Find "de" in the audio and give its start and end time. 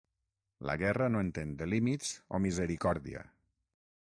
1.61-1.69